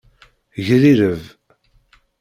[0.65, 1.23] Grireb.